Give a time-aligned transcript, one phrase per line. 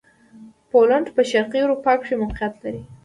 [0.69, 2.81] پولېنډ په شرقي اروپا کښې موقعیت لري.